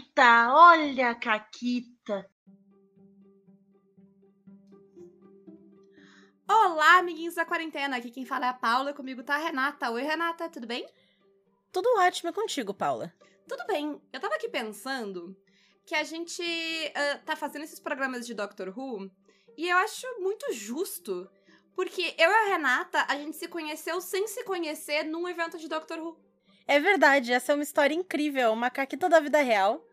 [0.00, 2.30] Caquita, olha a Caquita.
[6.48, 7.98] Olá, amiguinhos da quarentena.
[7.98, 9.90] Aqui quem fala é a Paula, comigo tá a Renata.
[9.90, 10.88] Oi, Renata, tudo bem?
[11.70, 13.12] Tudo ótimo contigo, Paula.
[13.46, 14.00] Tudo bem.
[14.12, 15.36] Eu tava aqui pensando
[15.84, 19.10] que a gente uh, tá fazendo esses programas de Doctor Who
[19.56, 21.30] e eu acho muito justo,
[21.74, 25.68] porque eu e a Renata, a gente se conheceu sem se conhecer num evento de
[25.68, 26.18] Doctor Who.
[26.66, 29.84] É verdade, essa é uma história incrível, uma caquita da vida real.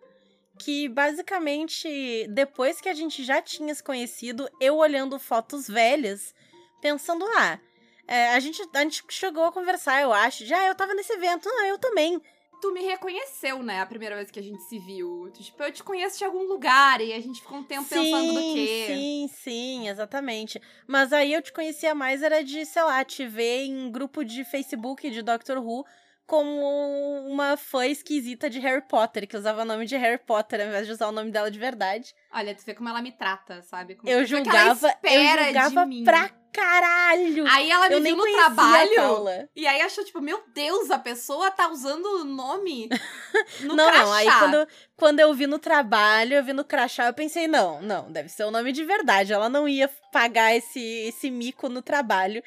[0.59, 6.33] Que basicamente, depois que a gente já tinha se conhecido, eu olhando fotos velhas,
[6.81, 7.59] pensando, ah,
[8.07, 10.45] é, a, gente, a gente chegou a conversar, eu acho.
[10.45, 12.21] Já eu tava nesse evento, ah, eu também.
[12.59, 15.29] Tu me reconheceu, né, a primeira vez que a gente se viu.
[15.31, 18.33] Tipo, eu te conheço de algum lugar e a gente ficou um tempo sim, pensando
[18.33, 18.85] no quê.
[18.87, 20.59] Sim, sim, exatamente.
[20.87, 24.43] Mas aí eu te conhecia mais, era de, sei lá, te ver em grupo de
[24.43, 25.85] Facebook de Doctor Who
[26.27, 30.67] como uma fã esquisita de Harry Potter, que usava o nome de Harry Potter ao
[30.67, 32.13] invés de usar o nome dela de verdade.
[32.33, 33.95] Olha, tu vê como ela me trata, sabe?
[33.95, 37.45] Como eu julgava, eu julgava pra caralho.
[37.47, 41.49] Aí ela me eu viu no trabalho e aí achou tipo, meu Deus, a pessoa
[41.49, 42.89] tá usando o nome
[43.61, 44.03] no Não, crachá.
[44.03, 47.81] não, aí quando, quando eu vi no trabalho, eu vi no crachá, eu pensei, não,
[47.81, 49.31] não, deve ser o nome de verdade.
[49.31, 52.43] Ela não ia pagar esse, esse mico no trabalho,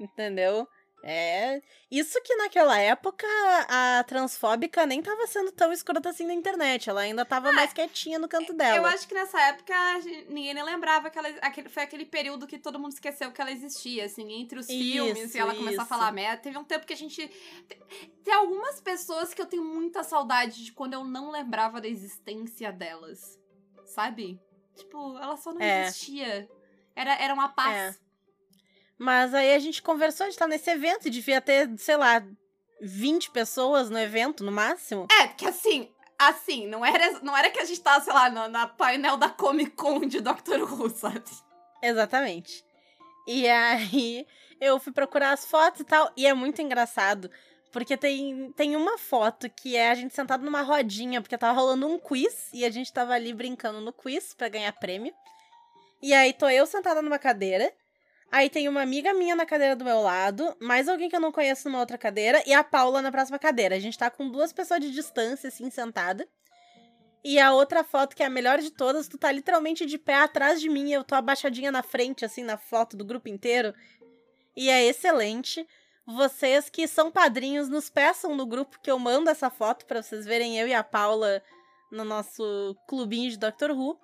[0.00, 0.66] entendeu?
[1.02, 1.62] É.
[1.90, 3.26] Isso que naquela época
[3.68, 6.90] a transfóbica nem tava sendo tão escrota assim na internet.
[6.90, 8.76] Ela ainda tava ah, mais quietinha no canto dela.
[8.76, 9.74] Eu acho que nessa época
[10.28, 11.28] ninguém nem lembrava que ela.
[11.40, 14.78] Aquele, foi aquele período que todo mundo esqueceu que ela existia, assim, entre os isso,
[14.78, 15.82] filmes e ela começou isso.
[15.82, 16.42] a falar merda.
[16.42, 17.28] Teve um tempo que a gente.
[17.66, 17.78] Tem,
[18.22, 22.70] tem algumas pessoas que eu tenho muita saudade de quando eu não lembrava da existência
[22.70, 23.38] delas.
[23.86, 24.40] Sabe?
[24.76, 25.86] Tipo, ela só não é.
[25.86, 26.48] existia.
[26.94, 27.96] Era, era uma paz.
[27.96, 28.09] É.
[29.00, 32.22] Mas aí a gente conversou, a gente tá nesse evento e devia ter, sei lá,
[32.82, 35.06] 20 pessoas no evento, no máximo.
[35.22, 38.46] É, que assim, assim, não era, não era que a gente tava, sei lá, na,
[38.46, 41.24] na painel da Comic Con de Doctor Who, sabe?
[41.82, 42.62] Exatamente.
[43.26, 44.26] E aí
[44.60, 47.30] eu fui procurar as fotos e tal, e é muito engraçado.
[47.72, 51.86] Porque tem, tem uma foto que é a gente sentado numa rodinha, porque tava rolando
[51.86, 55.14] um quiz, e a gente tava ali brincando no quiz para ganhar prêmio.
[56.02, 57.72] E aí tô eu sentada numa cadeira,
[58.32, 61.32] Aí tem uma amiga minha na cadeira do meu lado, mais alguém que eu não
[61.32, 63.74] conheço numa outra cadeira, e a Paula na próxima cadeira.
[63.74, 66.28] A gente tá com duas pessoas de distância, assim, sentada.
[67.24, 70.14] E a outra foto, que é a melhor de todas, tu tá literalmente de pé
[70.14, 73.74] atrás de mim, eu tô abaixadinha na frente, assim, na foto do grupo inteiro.
[74.56, 75.66] E é excelente.
[76.06, 80.24] Vocês que são padrinhos, nos peçam no grupo que eu mando essa foto para vocês
[80.24, 81.42] verem eu e a Paula
[81.90, 83.98] no nosso clubinho de Doctor Who.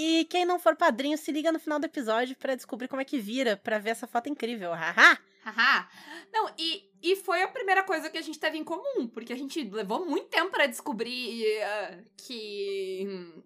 [0.00, 3.04] E quem não for padrinho, se liga no final do episódio para descobrir como é
[3.04, 4.70] que vira, para ver essa foto incrível.
[4.70, 5.18] Haha!
[5.42, 5.88] Haha!
[6.32, 9.36] Não, e, e foi a primeira coisa que a gente teve em comum, porque a
[9.36, 13.42] gente levou muito tempo para descobrir uh, que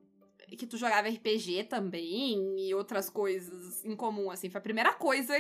[0.58, 4.50] que tu jogava RPG também e outras coisas em comum, assim.
[4.50, 5.34] Foi a primeira coisa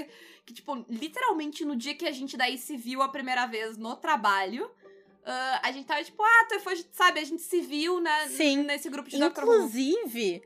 [0.46, 3.94] que, tipo, literalmente no dia que a gente daí se viu a primeira vez no
[3.96, 8.28] trabalho, uh, a gente tava tipo, ah, tu foi, sabe, a gente se viu na,
[8.28, 8.62] Sim.
[8.62, 10.42] nesse grupo de Inclusive,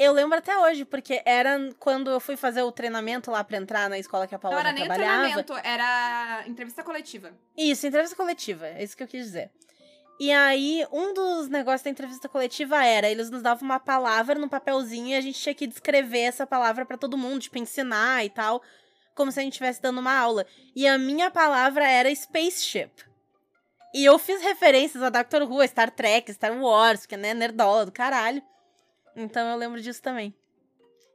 [0.00, 3.90] eu lembro até hoje, porque era quando eu fui fazer o treinamento lá pra entrar
[3.90, 5.20] na escola que a Paula Não era nem trabalhava.
[5.20, 7.32] treinamento, era entrevista coletiva.
[7.54, 9.50] Isso, entrevista coletiva, é isso que eu quis dizer.
[10.18, 14.48] E aí, um dos negócios da entrevista coletiva era, eles nos davam uma palavra num
[14.48, 18.30] papelzinho e a gente tinha que descrever essa palavra para todo mundo, tipo, ensinar e
[18.30, 18.62] tal,
[19.14, 20.46] como se a gente estivesse dando uma aula.
[20.74, 22.90] E a minha palavra era spaceship.
[23.94, 27.34] E eu fiz referências a Doctor Who, a Star Trek, Star Wars, que é né,
[27.34, 28.42] nerdola do caralho.
[29.16, 30.34] Então eu lembro disso também.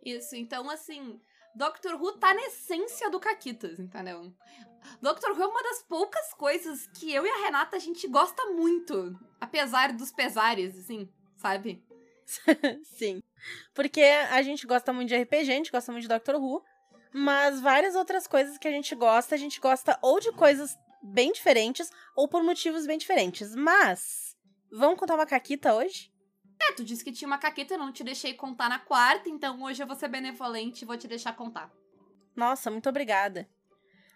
[0.04, 1.20] Isso, então assim,
[1.56, 4.34] Doctor Who tá na essência do Caquitas, entendeu?
[5.02, 8.46] Doctor Who é uma das poucas coisas que eu e a Renata a gente gosta
[8.48, 11.84] muito, apesar dos pesares, assim, sabe?
[12.84, 13.24] Sim.
[13.74, 16.64] Porque a gente gosta muito de RPG, a gente gosta muito de Doctor Who,
[17.14, 21.32] mas várias outras coisas que a gente gosta, a gente gosta ou de coisas bem
[21.32, 23.56] diferentes ou por motivos bem diferentes.
[23.56, 24.36] Mas,
[24.72, 26.12] vamos contar uma caquita hoje?
[26.62, 29.62] É, tu disse que tinha uma caqueta, eu não te deixei contar na quarta, então
[29.64, 31.72] hoje eu vou ser benevolente e vou te deixar contar.
[32.36, 33.48] Nossa, muito obrigada.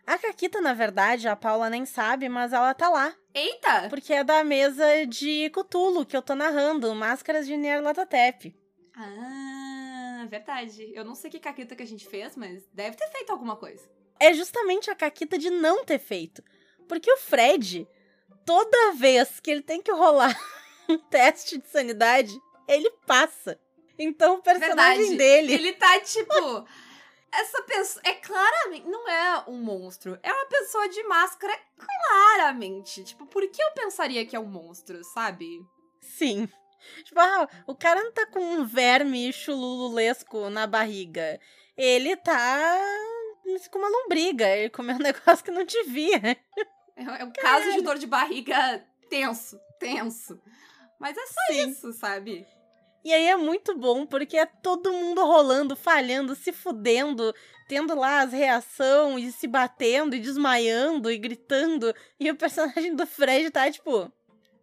[0.06, 3.16] A Caquita, na verdade, a Paula nem sabe, mas ela tá lá.
[3.32, 3.88] Eita!
[3.90, 8.56] Porque é da mesa de Cutulo que eu tô narrando, Máscaras de Nyarlathotep.
[8.96, 10.92] Ah, verdade.
[10.96, 13.88] Eu não sei que Caquita que a gente fez, mas deve ter feito alguma coisa.
[14.20, 16.44] É justamente a Caquita de não ter feito.
[16.88, 17.88] Porque o Fred,
[18.44, 20.36] toda vez que ele tem que rolar
[20.90, 23.60] um teste de sanidade, ele passa.
[23.98, 25.18] Então o personagem Verdade.
[25.18, 25.54] dele.
[25.54, 26.66] Ele tá tipo.
[27.32, 28.02] Essa pessoa.
[28.06, 28.88] É claramente.
[28.88, 30.18] Não é um monstro.
[30.24, 33.04] É uma pessoa de máscara, claramente.
[33.04, 35.60] Tipo, por que eu pensaria que é um monstro, sabe?
[36.02, 36.50] Sim.
[37.04, 41.40] Tipo, ah, o cara não tá com um verme chululesco na barriga.
[41.78, 42.80] Ele tá
[43.70, 44.48] com uma lombriga.
[44.48, 46.38] Ele comeu um negócio que não devia.
[46.96, 50.40] É, é um caso de dor de barriga tenso, tenso.
[51.00, 51.70] Mas é só Sim.
[51.70, 52.46] isso, sabe?
[53.04, 57.34] E aí é muito bom, porque é todo mundo rolando, falhando, se fudendo,
[57.68, 61.96] tendo lá as reações, e se batendo, e desmaiando, e gritando.
[62.20, 64.12] E o personagem do Fred tá, tipo,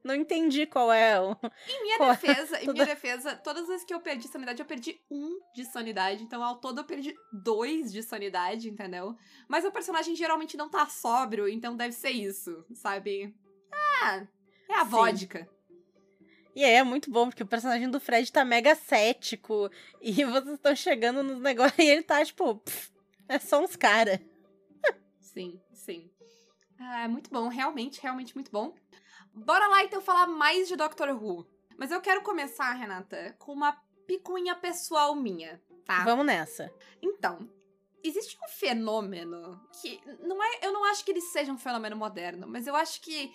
[0.04, 1.34] não entendi qual é o.
[1.66, 4.28] Em minha Qual é defesa, em toda- minha defesa, todas as vezes que eu perdi
[4.28, 6.22] sanidade, eu perdi um de sanidade.
[6.22, 9.16] Então, ao todo, eu perdi dois de sanidade, entendeu?
[9.48, 13.34] Mas o personagem geralmente não tá sóbrio, então deve ser isso, sabe?
[14.02, 14.26] Ah,
[14.68, 14.90] é a Sim.
[14.90, 15.55] vodka.
[16.56, 19.70] E aí é muito bom, porque o personagem do Fred tá mega cético.
[20.00, 22.90] E vocês estão chegando nos negócios e ele tá, tipo, "Pff,
[23.28, 24.18] é só uns cara.
[25.20, 26.10] Sim, sim.
[26.80, 28.74] Ah, é muito bom, realmente, realmente muito bom.
[29.34, 31.46] Bora lá então falar mais de Doctor Who.
[31.76, 33.72] Mas eu quero começar, Renata, com uma
[34.06, 36.04] picuinha pessoal minha, tá?
[36.04, 36.72] Vamos nessa.
[37.02, 37.50] Então,
[38.02, 42.46] existe um fenômeno que não é, eu não acho que ele seja um fenômeno moderno,
[42.48, 43.30] mas eu acho que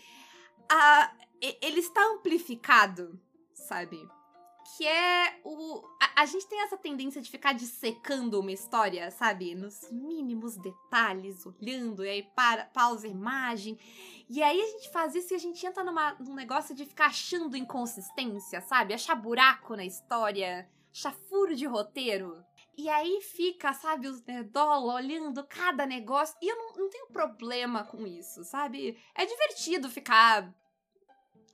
[0.71, 3.19] a, ele está amplificado,
[3.53, 4.07] sabe?
[4.77, 5.83] Que é o.
[6.01, 9.53] A, a gente tem essa tendência de ficar dissecando uma história, sabe?
[9.53, 13.77] Nos mínimos detalhes, olhando, e aí para, pausa imagem.
[14.29, 17.07] E aí a gente faz isso e a gente entra numa, num negócio de ficar
[17.07, 18.93] achando inconsistência, sabe?
[18.93, 22.41] Achar buraco na história, achar furo de roteiro.
[22.77, 26.37] E aí fica, sabe, os nerdola olhando cada negócio.
[26.41, 28.97] E eu não, não tenho problema com isso, sabe?
[29.13, 30.53] É divertido ficar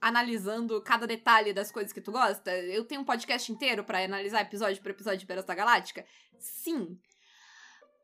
[0.00, 2.50] analisando cada detalhe das coisas que tu gosta.
[2.50, 6.04] Eu tenho um podcast inteiro pra analisar episódio por episódio de Battlestar Galáctica.
[6.38, 6.98] Sim.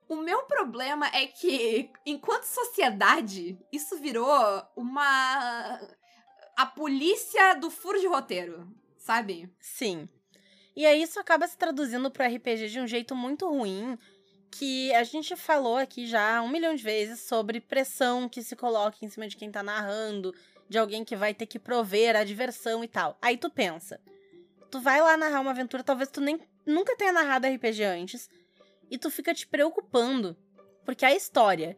[0.08, 4.28] O meu problema é que, enquanto sociedade, isso virou
[4.76, 5.80] uma.
[6.56, 8.68] a polícia do furo de roteiro,
[8.98, 9.50] sabe?
[9.60, 10.08] Sim.
[10.76, 13.96] E aí isso acaba se traduzindo pro RPG de um jeito muito ruim,
[14.50, 18.98] que a gente falou aqui já um milhão de vezes sobre pressão que se coloca
[19.02, 20.34] em cima de quem tá narrando,
[20.68, 23.18] de alguém que vai ter que prover a diversão e tal.
[23.20, 24.00] Aí tu pensa,
[24.70, 28.28] tu vai lá narrar uma aventura, talvez tu nem nunca tenha narrado RPG antes,
[28.90, 30.36] e tu fica te preocupando,
[30.84, 31.76] porque a história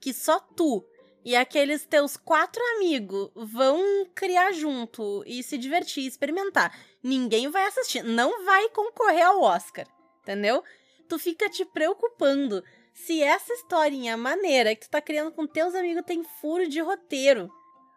[0.00, 0.84] que só tu
[1.24, 8.02] e aqueles teus quatro amigos vão criar junto e se divertir, experimentar ninguém vai assistir,
[8.02, 9.86] não vai concorrer ao Oscar,
[10.22, 10.62] entendeu?
[11.08, 12.62] Tu fica te preocupando
[12.94, 17.50] se essa historinha maneira que tu tá criando com teus amigos tem furo de roteiro.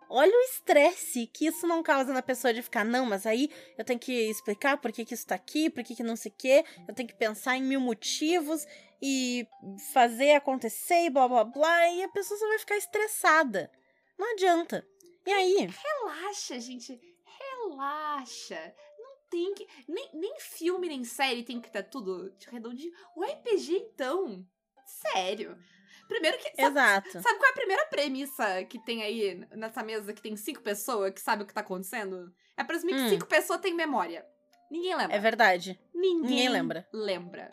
[0.09, 3.83] Olha o estresse que isso não causa na pessoa de ficar, não, mas aí eu
[3.83, 6.35] tenho que explicar por que, que isso tá aqui, por que, que não sei o
[6.37, 8.65] quê, eu tenho que pensar em mil motivos
[9.01, 9.47] e
[9.93, 13.71] fazer acontecer e blá blá blá, e a pessoa só vai ficar estressada.
[14.17, 14.87] Não adianta.
[15.25, 15.67] E aí?
[15.67, 16.99] Relaxa, gente.
[17.25, 18.75] Relaxa.
[18.97, 19.67] Não tem que.
[19.87, 22.93] Nem, nem filme, nem série tem que estar tudo de redondinho.
[23.15, 24.45] O RPG, então.
[24.85, 25.57] Sério.
[26.07, 26.49] Primeiro que.
[26.55, 27.11] Sabe, Exato.
[27.21, 31.11] sabe qual é a primeira premissa que tem aí nessa mesa que tem cinco pessoas
[31.13, 32.33] que sabem o que tá acontecendo?
[32.55, 33.03] É presumir Hum.
[33.03, 34.25] que cinco pessoas têm memória.
[34.69, 35.15] Ninguém lembra.
[35.15, 35.79] É verdade.
[35.93, 36.87] Ninguém, Ninguém lembra.
[36.93, 37.51] lembra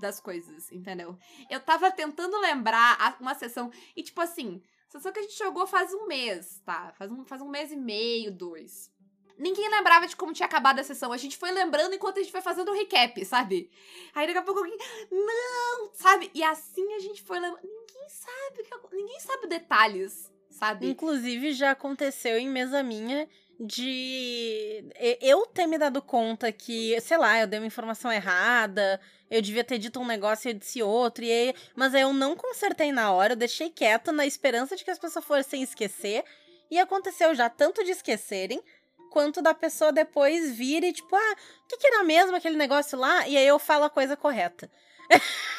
[0.00, 1.18] das coisas, entendeu?
[1.50, 5.92] Eu tava tentando lembrar uma sessão e, tipo assim, sessão que a gente jogou faz
[5.92, 6.92] um mês, tá?
[6.96, 8.90] Faz um, faz um mês e meio, dois.
[9.38, 11.12] Ninguém lembrava de como tinha acabado a sessão.
[11.12, 13.70] A gente foi lembrando enquanto a gente foi fazendo o recap, sabe?
[14.14, 14.76] Aí daqui a pouco alguém.
[15.10, 15.90] Não!
[15.94, 16.30] Sabe?
[16.34, 17.62] E assim a gente foi lembrando.
[17.62, 20.88] Ninguém sabe Ninguém sabe detalhes, sabe?
[20.88, 23.28] Inclusive, já aconteceu em mesa minha
[23.60, 24.84] de
[25.20, 29.64] eu ter me dado conta que, sei lá, eu dei uma informação errada, eu devia
[29.64, 32.92] ter dito um negócio e eu disse outro, e aí, mas aí eu não consertei
[32.92, 36.24] na hora, eu deixei quieto na esperança de que as pessoas fossem esquecer,
[36.70, 38.62] e aconteceu já tanto de esquecerem,
[39.08, 42.98] quanto da pessoa depois vir e tipo, ah, o que, que era mesmo aquele negócio
[42.98, 43.26] lá?
[43.26, 44.70] E aí eu falo a coisa correta.
[45.10, 45.18] É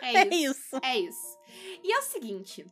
[0.00, 0.50] É isso.
[0.50, 0.80] isso.
[0.82, 1.38] É isso.
[1.82, 2.66] E é o seguinte,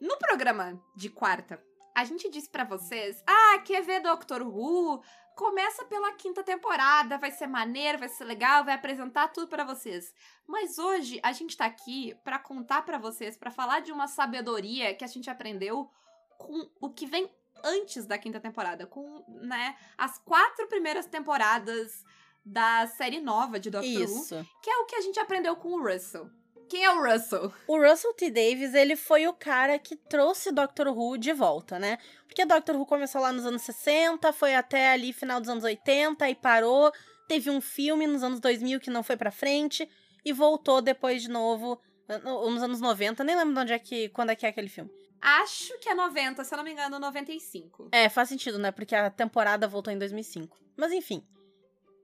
[0.00, 1.62] no programa de quarta,
[1.94, 5.02] a gente disse pra vocês, ah, quer ver Doctor Who?
[5.36, 10.12] Começa pela quinta temporada, vai ser maneiro, vai ser legal, vai apresentar tudo pra vocês.
[10.46, 14.94] Mas hoje a gente tá aqui pra contar pra vocês, pra falar de uma sabedoria
[14.94, 15.90] que a gente aprendeu
[16.38, 17.28] com o que vem
[17.62, 22.04] antes da quinta temporada, com, né, as quatro primeiras temporadas
[22.44, 24.46] da série nova de Doctor Who, Isso.
[24.62, 26.28] que é o que a gente aprendeu com o Russell.
[26.68, 27.52] Quem é o Russell?
[27.68, 28.30] O Russell T.
[28.30, 31.98] Davis, ele foi o cara que trouxe Doctor Who de volta, né?
[32.26, 36.28] Porque Doctor Who começou lá nos anos 60, foi até ali final dos anos 80
[36.28, 36.90] e parou.
[37.28, 39.88] Teve um filme nos anos 2000 que não foi pra frente
[40.24, 41.78] e voltou depois de novo
[42.24, 43.22] no- nos anos 90.
[43.24, 44.90] Nem lembro de onde é que, quando é que é aquele filme.
[45.24, 47.88] Acho que é 90, se eu não me engano, 95.
[47.90, 48.70] É, faz sentido, né?
[48.70, 50.54] Porque a temporada voltou em 2005.
[50.76, 51.26] Mas enfim.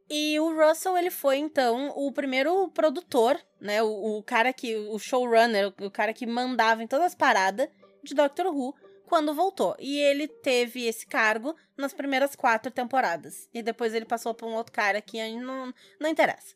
[0.09, 3.83] E o Russell, ele foi, então, o primeiro produtor, né?
[3.83, 4.75] O, o cara que.
[4.75, 7.69] O showrunner, o, o cara que mandava em todas as paradas
[8.03, 8.75] de Doctor Who
[9.07, 9.77] quando voltou.
[9.79, 13.51] E ele teve esse cargo nas primeiras quatro temporadas.
[13.53, 16.55] E depois ele passou pra um outro cara que não, não interessa.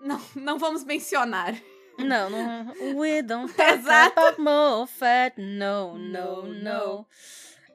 [0.00, 1.54] Não, não vamos mencionar.
[1.98, 2.96] Não, não.
[2.96, 4.18] We don't talk Exato.
[4.18, 5.40] about Moffat.
[5.40, 7.06] No, no, no.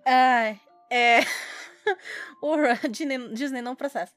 [0.05, 1.19] Ai, é.
[2.41, 2.55] o
[2.89, 4.13] Disney, Disney não processa.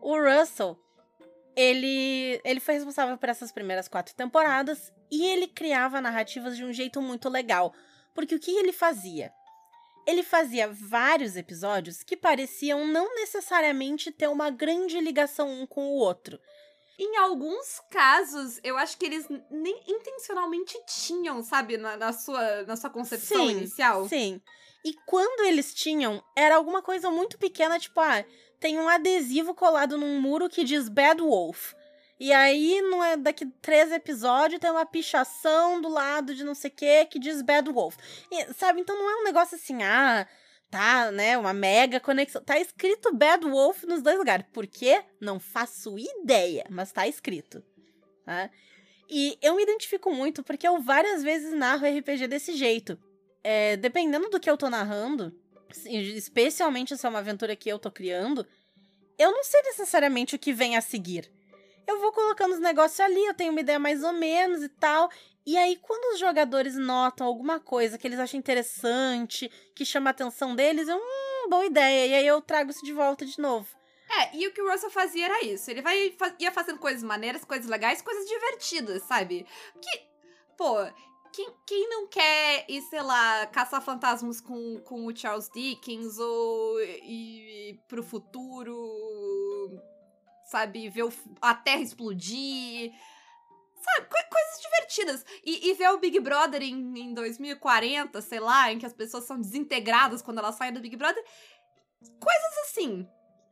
[0.00, 0.78] O Russell,
[1.56, 6.72] ele, ele foi responsável por essas primeiras quatro temporadas e ele criava narrativas de um
[6.72, 7.74] jeito muito legal.
[8.14, 9.32] Porque o que ele fazia?
[10.06, 15.96] Ele fazia vários episódios que pareciam não necessariamente ter uma grande ligação um com o
[15.96, 16.38] outro.
[16.98, 22.74] Em alguns casos, eu acho que eles nem intencionalmente tinham, sabe, na, na sua, na
[22.74, 24.08] sua concepção Sim, inicial.
[24.08, 24.40] Sim.
[24.84, 28.24] E quando eles tinham, era alguma coisa muito pequena, tipo, ah,
[28.58, 31.74] tem um adesivo colado num muro que diz Bad Wolf.
[32.18, 36.70] E aí, não é daqui três episódios, tem uma pichação do lado de não sei
[36.70, 37.96] o que que diz Bad Wolf.
[38.30, 40.26] E, sabe, então não é um negócio assim, ah,
[40.70, 42.42] tá, né, uma mega conexão.
[42.42, 44.46] Tá escrito Bad Wolf nos dois lugares.
[44.52, 45.02] Por quê?
[45.20, 47.62] Não faço ideia, mas tá escrito.
[48.24, 48.50] Tá?
[49.08, 52.98] E eu me identifico muito porque eu várias vezes narro RPG desse jeito.
[53.42, 55.32] É, dependendo do que eu tô narrando,
[55.84, 58.44] especialmente se é uma aventura que eu tô criando,
[59.18, 61.30] eu não sei necessariamente o que vem a seguir.
[61.86, 65.08] Eu vou colocando os negócios ali, eu tenho uma ideia mais ou menos e tal.
[65.46, 70.12] E aí, quando os jogadores notam alguma coisa que eles acham interessante, que chama a
[70.12, 72.06] atenção deles, eu, hum, boa ideia.
[72.08, 73.68] E aí eu trago isso de volta de novo.
[74.08, 75.70] É, e o que o Russell fazia era isso.
[75.70, 79.46] Ele vai, ia fazendo coisas maneiras, coisas legais, coisas divertidas, sabe?
[79.80, 80.02] Que,
[80.56, 80.78] pô,
[81.32, 86.80] quem, quem não quer ir, sei lá, caçar fantasmas com, com o Charles Dickens ou
[86.80, 89.80] ir, pro futuro,
[90.44, 90.88] sabe?
[90.88, 92.92] Ver o a Terra explodir.
[93.94, 95.24] Sabe, coi- coisas divertidas.
[95.44, 99.24] E, e ver o Big Brother em, em 2040, sei lá, em que as pessoas
[99.24, 101.22] são desintegradas quando elas saem do Big Brother.
[102.20, 103.08] Coisas assim.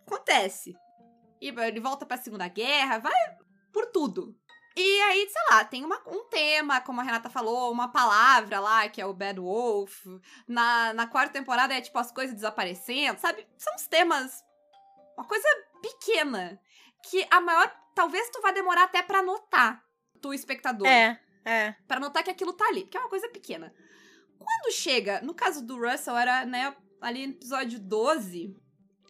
[0.06, 0.74] Acontece.
[1.40, 3.12] E ele volta pra Segunda Guerra, vai
[3.72, 4.34] por tudo.
[4.76, 8.88] E aí, sei lá, tem uma- um tema, como a Renata falou, uma palavra lá,
[8.88, 10.04] que é o Bad Wolf.
[10.48, 13.46] Na, na quarta temporada é tipo as coisas desaparecendo, sabe?
[13.56, 14.42] São os temas.
[15.16, 15.46] Uma coisa
[15.80, 16.60] pequena.
[17.08, 17.72] Que a maior.
[17.94, 19.80] Talvez tu vá demorar até pra notar,
[20.24, 20.86] tu espectador.
[20.86, 21.74] É, é.
[21.86, 23.74] Pra notar que aquilo tá ali, porque é uma coisa pequena.
[24.38, 28.56] Quando chega, no caso do Russell, era, né, ali no episódio 12,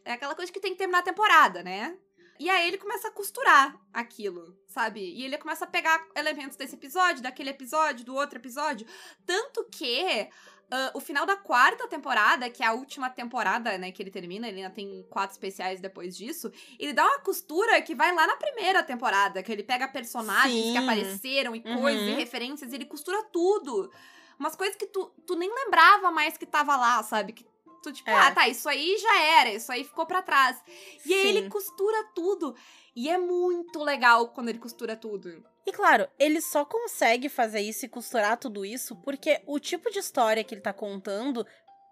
[0.04, 1.97] é aquela coisa que tem que terminar a temporada, né?
[2.38, 5.00] E aí ele começa a costurar aquilo, sabe?
[5.00, 8.87] E ele começa a pegar elementos desse episódio, daquele episódio, do outro episódio.
[9.25, 10.29] Tanto que
[10.71, 14.49] ah, o final da quarta temporada, que é a última temporada, né, que ele termina,
[14.49, 18.37] ele ainda tem quatro especiais depois disso, ele dá uma costura que vai lá na
[18.37, 20.79] primeira temporada, que ele pega personagens que Sim.
[20.79, 21.81] apareceram e Uhum.
[21.81, 23.93] coisas e referências, e ele costura tudo.
[24.38, 27.33] Umas coisas que tu, tu nem lembrava mais que tava lá, sabe?
[27.33, 27.47] Que
[27.85, 28.14] tu, tipo, É.
[28.14, 30.61] ah, tá, isso aí já era, isso aí ficou pra trás.
[31.05, 32.57] E aí ele costura tudo.
[32.97, 35.45] E é muito legal quando ele costura tudo.
[35.67, 39.99] E claro, ele só consegue fazer isso e costurar tudo isso porque o tipo de
[39.99, 41.47] história que ele tá contando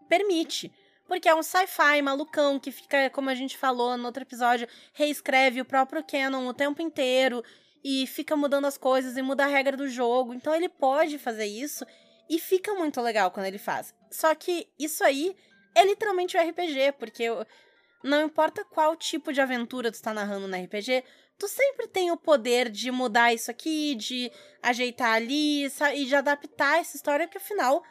[0.09, 0.73] permite.
[1.07, 5.61] Porque é um sci-fi malucão que fica, como a gente falou no outro episódio, reescreve
[5.61, 7.43] o próprio canon o tempo inteiro
[7.85, 10.33] e fica mudando as coisas e muda a regra do jogo.
[10.33, 11.85] Então ele pode fazer isso
[12.31, 13.95] e fica muito legal quando ele faz.
[14.11, 15.35] Só que isso aí
[15.75, 17.25] é literalmente o RPG, porque
[18.03, 21.05] não importa qual tipo de aventura tu tá narrando no RPG,
[21.39, 24.31] tu sempre tem o poder de mudar isso aqui, de
[24.63, 27.83] ajeitar ali e de adaptar essa história, porque afinal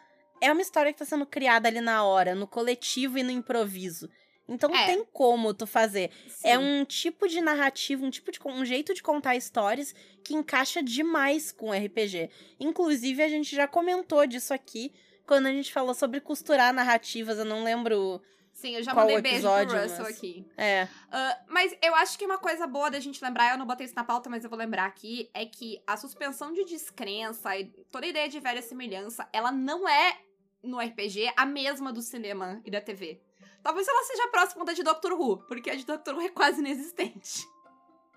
[0.42, 4.10] é uma história que tá sendo criada ali na hora, no coletivo e no improviso.
[4.50, 4.86] Então É.
[4.88, 6.12] tem como tu fazer.
[6.44, 6.64] É Sim.
[6.64, 9.94] um tipo de narrativa, um tipo de um jeito de contar histórias
[10.26, 12.30] que encaixa demais com RPG.
[12.60, 14.92] Inclusive a gente já comentou disso aqui
[15.32, 18.22] quando a gente falou sobre costurar narrativas, eu não lembro.
[18.52, 20.46] Sim, eu já qual mandei beijo pro Russell mas- aqui.
[20.58, 20.90] É.
[21.10, 23.96] Ah, mas eu acho que uma coisa boa da gente lembrar, eu não botei isso
[23.96, 28.06] na pauta, mas eu vou lembrar aqui, é que a suspensão de descrença e toda
[28.06, 30.18] a ideia de velha semelhança, ela não é,
[30.62, 33.22] no RPG, a mesma do cinema e da TV.
[33.64, 36.60] Talvez ela seja próxima da de Doctor Who, porque a de Doctor Who é quase
[36.60, 37.48] inexistente.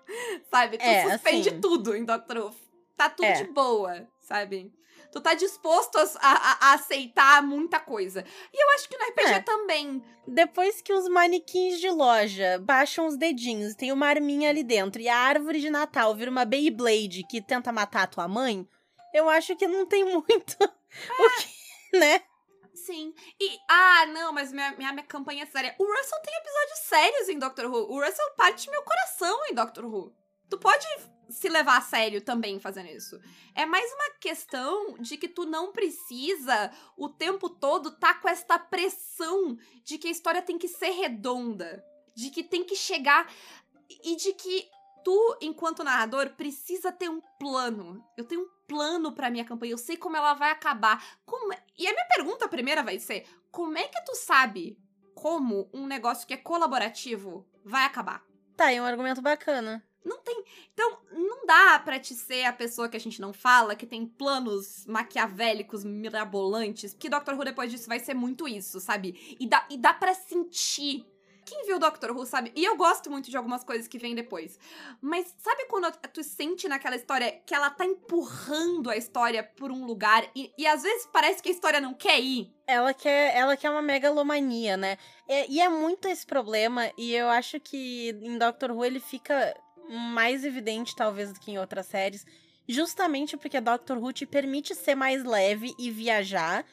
[0.51, 0.77] sabe?
[0.77, 1.61] Tu É, suspende assim.
[1.61, 2.55] tudo em Doctor Who.
[2.97, 3.33] Tá tudo É.
[3.41, 4.69] de boa, sabe?
[5.15, 8.25] Tu tá disposto a, a- a aceitar muita coisa.
[8.53, 9.39] E eu acho que no RPG É.
[9.39, 10.03] também.
[10.27, 15.01] Depois que os manequins de loja baixam os dedinhos e tem uma arminha ali dentro
[15.01, 18.67] e a árvore de Natal vira uma Beyblade que tenta matar a tua mãe,
[19.13, 22.21] eu acho que não tem muito o que, né?
[22.73, 23.13] sim.
[23.39, 25.73] E, ah, não, mas minha, minha, minha campanha é séria.
[25.79, 27.89] O Russell tem episódios sérios em Doctor Who.
[27.89, 30.13] O Russell parte meu coração em Doctor Who.
[30.49, 30.85] Tu pode
[31.29, 33.19] se levar a sério também fazendo isso.
[33.53, 38.57] É mais uma questão de que tu não precisa o tempo todo tá com esta
[38.59, 41.83] pressão de que a história tem que ser redonda,
[42.15, 43.31] de que tem que chegar
[44.03, 44.69] e de que
[45.03, 48.03] tu, enquanto narrador, precisa ter um plano.
[48.17, 51.03] Eu tenho um plano para minha campanha, eu sei como ela vai acabar.
[51.25, 51.53] Como...
[51.53, 54.77] É, e a minha pergunta primeira vai ser: como é que tu sabe
[55.13, 58.25] como um negócio que é colaborativo vai acabar?
[58.57, 59.85] Tá, é um argumento bacana.
[60.05, 60.43] Não tem.
[60.71, 64.05] Então, não dá pra te ser a pessoa que a gente não fala, que tem
[64.05, 66.93] planos maquiavélicos, mirabolantes.
[66.93, 69.35] Porque Doctor Who, depois disso, vai ser muito isso, sabe?
[69.39, 71.05] E dá, e dá pra sentir
[71.45, 72.51] quem viu Doctor Who sabe.
[72.55, 74.59] E eu gosto muito de algumas coisas que vêm depois.
[74.99, 79.85] Mas sabe quando tu sente naquela história que ela tá empurrando a história por um
[79.85, 82.51] lugar e, e às vezes parece que a história não quer ir?
[82.67, 84.97] Ela quer, ela quer uma megalomania, né?
[85.29, 86.91] E, e é muito esse problema.
[86.97, 89.55] E eu acho que em Doctor Who ele fica
[89.89, 92.25] mais evidente, talvez, do que em outras séries.
[92.67, 96.65] Justamente porque Doctor Who te permite ser mais leve e viajar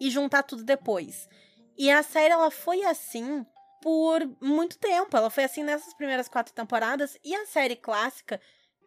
[0.00, 1.28] e juntar tudo depois.
[1.76, 3.44] E a série ela foi assim
[3.82, 5.16] por muito tempo.
[5.16, 7.18] Ela foi assim nessas primeiras quatro temporadas.
[7.22, 8.40] E a série clássica,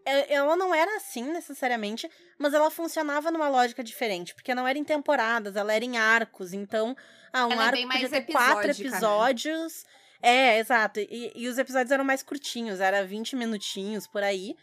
[0.05, 4.84] ela não era assim necessariamente, mas ela funcionava numa lógica diferente, porque não era em
[4.84, 6.53] temporadas, ela era em arcos.
[6.53, 6.96] Então,
[7.31, 8.74] ah, um ela é arco é podia ter quatro né?
[8.74, 9.84] episódios.
[9.84, 9.91] Né?
[10.21, 11.00] É, exato.
[11.00, 14.55] E, e, os episódios eram mais curtinhos, era 20 minutinhos por aí.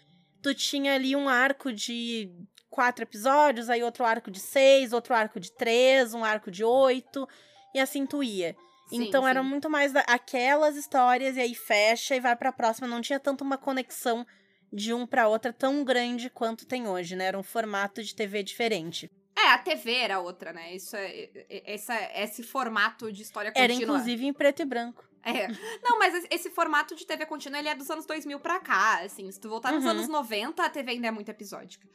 [0.43, 2.31] Tu tinha ali um arco de
[2.69, 7.27] quatro episódios, aí outro arco de seis, outro arco de três, um arco de oito,
[7.75, 8.57] e assim tu ia.
[8.89, 9.31] Sim, então sim.
[9.31, 12.87] era muito mais da, aquelas histórias e aí fecha e vai para a próxima.
[12.87, 14.27] Não tinha tanto uma conexão
[14.73, 17.27] de um para outra tão grande quanto tem hoje, né?
[17.27, 19.09] Era um formato de TV diferente.
[19.37, 20.75] É, a TV era outra, né?
[20.75, 23.65] Isso é, é essa, esse formato de história contínua.
[23.65, 25.05] Era inclusive em preto e branco.
[25.25, 25.49] É.
[25.83, 29.31] Não, mas esse formato de TV contínua, ele é dos anos 2000 pra cá, assim.
[29.31, 29.91] Se tu voltar nos uhum.
[29.91, 31.89] anos 90, a TV ainda é muito episódica.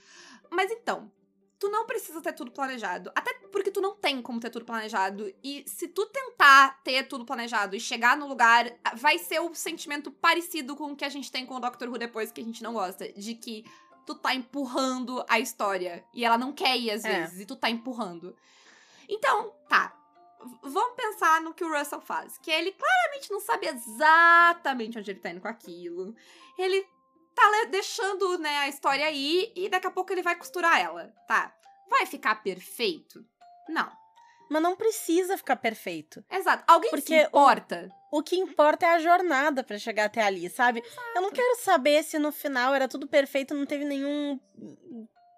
[0.49, 1.11] Mas então,
[1.59, 3.11] tu não precisa ter tudo planejado.
[3.13, 5.31] Até porque tu não tem como ter tudo planejado.
[5.43, 9.53] E se tu tentar ter tudo planejado e chegar no lugar, vai ser o um
[9.53, 12.43] sentimento parecido com o que a gente tem com o Doctor Who depois que a
[12.43, 13.11] gente não gosta.
[13.11, 13.65] De que
[14.05, 16.03] tu tá empurrando a história.
[16.13, 17.21] E ela não quer ir às é.
[17.21, 18.35] vezes, e tu tá empurrando.
[19.07, 19.98] Então, tá.
[20.61, 22.37] Vamos pensar no que o Russell faz.
[22.37, 26.15] Que ele claramente não sabe exatamente onde ele tá indo com aquilo.
[26.57, 26.87] Ele
[27.35, 31.13] tá deixando, né, a história aí e daqui a pouco ele vai costurar ela.
[31.27, 31.53] Tá.
[31.89, 33.25] Vai ficar perfeito?
[33.67, 33.91] Não.
[34.49, 36.23] Mas não precisa ficar perfeito.
[36.29, 36.63] Exato.
[36.67, 37.91] Alguém Porque se importa?
[38.11, 40.79] O, o que importa é a jornada para chegar até ali, sabe?
[40.79, 41.11] Exato.
[41.15, 44.39] Eu não quero saber se no final era tudo perfeito, não teve nenhum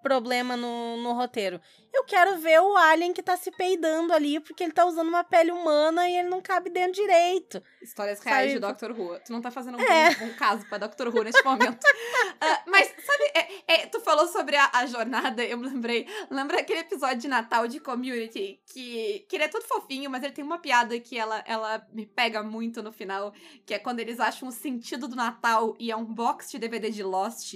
[0.02, 1.60] problema no, no roteiro.
[1.94, 5.24] Eu quero ver o alien que tá se peidando ali porque ele tá usando uma
[5.24, 7.62] pele humana e ele não cabe dentro direito.
[7.82, 8.66] Histórias reais sabe?
[8.66, 8.92] de Dr.
[8.98, 9.20] Who.
[9.20, 10.16] Tu não tá fazendo um é.
[10.16, 11.08] bom, caso pra Dr.
[11.08, 11.84] Who neste momento.
[11.84, 16.08] uh, mas, sabe, é, é, tu falou sobre a, a, jornada, eu me lembrei.
[16.30, 20.34] Lembra aquele episódio de Natal de Community que, que ele é todo fofinho, mas ele
[20.34, 23.34] tem uma piada que ela, ela me pega muito no final,
[23.66, 26.90] que é quando eles acham o sentido do Natal e é um box de DVD
[26.90, 27.54] de Lost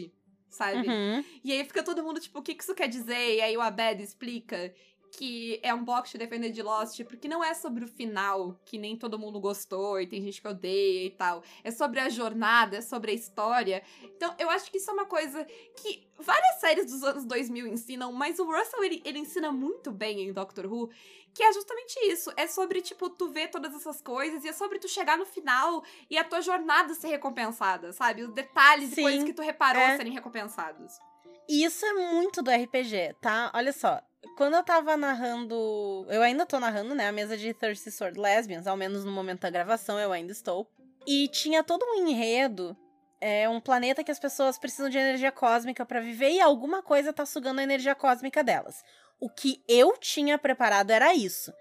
[0.56, 0.88] sabe?
[0.88, 1.24] Uhum.
[1.44, 3.36] E aí fica todo mundo tipo, o que, que isso quer dizer?
[3.36, 4.74] E aí o Abed explica
[5.18, 8.78] que é um box de defender de Lost, porque não é sobre o final, que
[8.78, 11.42] nem todo mundo gostou e tem gente que odeia e tal.
[11.64, 13.82] É sobre a jornada, é sobre a história.
[14.04, 15.46] Então, eu acho que isso é uma coisa
[15.78, 20.22] que várias séries dos anos 2000 ensinam, mas o Russell, ele, ele ensina muito bem
[20.22, 20.90] em Doctor Who,
[21.34, 22.32] que é justamente isso.
[22.36, 25.84] É sobre, tipo, tu ver todas essas coisas e é sobre tu chegar no final
[26.10, 28.24] e a tua jornada ser recompensada, sabe?
[28.24, 29.98] Os detalhes Sim, e coisas que tu reparou é.
[29.98, 31.00] serem recompensados.
[31.48, 33.52] Isso é muito do RPG, tá?
[33.54, 34.02] Olha só.
[34.38, 36.06] Quando eu tava narrando.
[36.10, 37.08] Eu ainda tô narrando, né?
[37.08, 40.68] A mesa de Thirsty Sword Lesbians, ao menos no momento da gravação eu ainda estou.
[41.08, 42.76] E tinha todo um enredo.
[43.22, 47.14] É um planeta que as pessoas precisam de energia cósmica para viver e alguma coisa
[47.14, 48.84] tá sugando a energia cósmica delas.
[49.20, 51.54] O que eu tinha preparado era isso.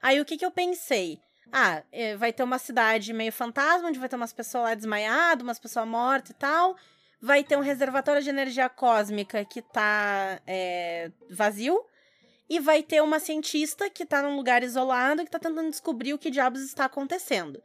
[0.00, 1.18] Aí o que, que eu pensei?
[1.52, 5.42] Ah, é, vai ter uma cidade meio fantasma, onde vai ter umas pessoas lá desmaiadas,
[5.42, 6.76] umas pessoas mortas e tal.
[7.20, 11.84] Vai ter um reservatório de energia cósmica que tá é, vazio.
[12.50, 16.18] E vai ter uma cientista que tá num lugar isolado que tá tentando descobrir o
[16.18, 17.62] que diabos está acontecendo.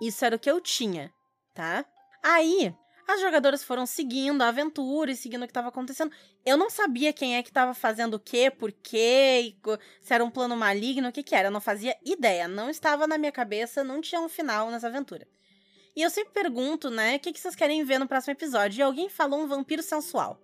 [0.00, 1.12] Isso era o que eu tinha,
[1.54, 1.86] tá?
[2.22, 2.74] Aí,
[3.06, 6.10] as jogadoras foram seguindo a aventura e seguindo o que estava acontecendo.
[6.44, 9.54] Eu não sabia quem é que estava fazendo o quê, por quê,
[10.02, 11.46] se era um plano maligno, o que que era.
[11.46, 12.48] Eu não fazia ideia.
[12.48, 15.26] Não estava na minha cabeça, não tinha um final nessa aventura.
[15.94, 18.80] E eu sempre pergunto, né, o que, que vocês querem ver no próximo episódio?
[18.80, 20.38] E alguém falou um vampiro sensual.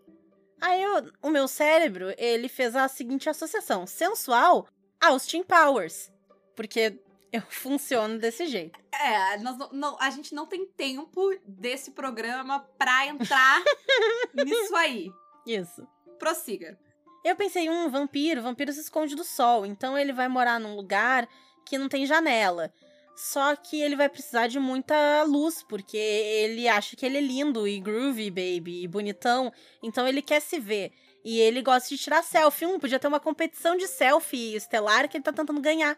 [0.62, 3.86] Aí eu, o meu cérebro, ele fez a seguinte associação.
[3.86, 4.68] Sensual,
[5.00, 6.12] Austin Powers.
[6.54, 6.98] Porque
[7.32, 8.78] eu funciono desse jeito.
[8.92, 13.60] É, nós não, não- a gente não tem tempo desse programa pra entrar
[14.34, 15.10] nisso aí.
[15.46, 15.86] Isso.
[16.18, 16.78] Prossiga.
[17.24, 21.28] Eu pensei, um vampiro, vampiro se esconde do sol, então ele vai morar num lugar
[21.64, 22.72] que não tem janela.
[23.14, 27.68] Só que ele vai precisar de muita luz, porque ele acha que ele é lindo
[27.68, 30.92] e groovy, baby, e bonitão, então ele quer se ver.
[31.24, 32.66] E ele gosta de tirar selfie.
[32.66, 35.96] Um, podia ter uma competição de selfie estelar que ele tá tentando ganhar.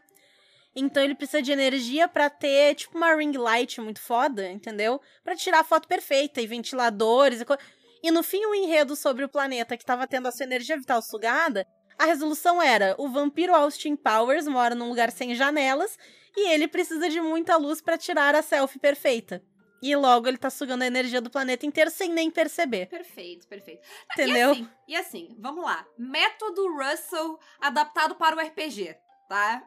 [0.77, 5.01] Então ele precisa de energia pra ter, tipo, uma ring light muito foda, entendeu?
[5.23, 7.57] Pra tirar a foto perfeita e ventiladores e co...
[8.03, 11.01] E no fim, o enredo sobre o planeta que tava tendo a sua energia vital
[11.01, 11.67] sugada,
[11.99, 15.97] a resolução era: o vampiro Austin Powers mora num lugar sem janelas
[16.37, 19.43] e ele precisa de muita luz pra tirar a selfie perfeita.
[19.83, 22.87] E logo ele tá sugando a energia do planeta inteiro sem nem perceber.
[22.87, 23.87] Perfeito, perfeito.
[24.13, 24.55] Entendeu?
[24.55, 25.87] E assim, e assim, vamos lá.
[25.99, 28.97] Método Russell adaptado para o RPG,
[29.29, 29.63] tá?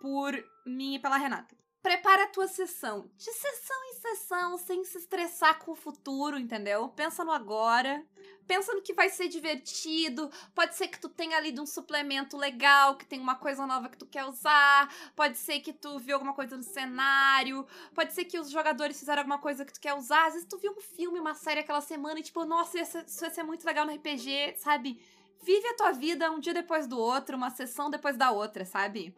[0.00, 0.34] Por
[0.66, 1.54] mim e pela Renata.
[1.80, 3.08] Prepara a tua sessão.
[3.16, 6.88] De sessão em sessão, sem se estressar com o futuro, entendeu?
[6.88, 8.04] Pensa no agora.
[8.52, 10.30] Pensa no que vai ser divertido.
[10.54, 13.96] Pode ser que tu tenha lido um suplemento legal, que tem uma coisa nova que
[13.96, 14.94] tu quer usar.
[15.16, 17.66] Pode ser que tu viu alguma coisa no cenário.
[17.94, 20.26] Pode ser que os jogadores fizeram alguma coisa que tu quer usar.
[20.26, 23.30] Às vezes tu viu um filme, uma série aquela semana e tipo, nossa, isso vai
[23.30, 25.02] ser muito legal no RPG, sabe?
[25.42, 29.14] Vive a tua vida um dia depois do outro, uma sessão depois da outra, sabe?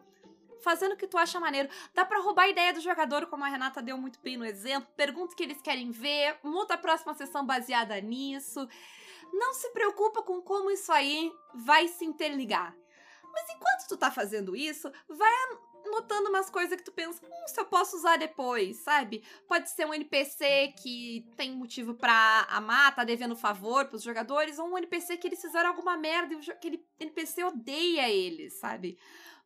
[0.61, 1.67] Fazendo o que tu acha maneiro.
[1.93, 4.87] Dá pra roubar a ideia do jogador, como a Renata deu muito bem no exemplo.
[4.95, 8.65] Pergunta o que eles querem ver, monta a próxima sessão baseada nisso.
[9.33, 12.75] Não se preocupa com como isso aí vai se interligar.
[13.31, 15.31] Mas enquanto tu tá fazendo isso, vai
[15.85, 19.23] notando umas coisas que tu pensa, hum, se eu posso usar depois, sabe?
[19.47, 24.67] Pode ser um NPC que tem motivo pra amar, tá devendo favor pros jogadores, ou
[24.67, 28.97] um NPC que eles fizeram alguma merda e aquele NPC odeia eles, sabe?